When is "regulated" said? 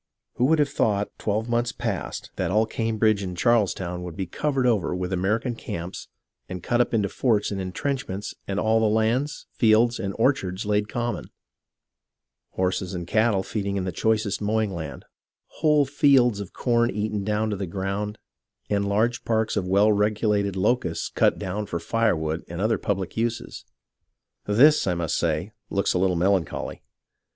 19.91-20.55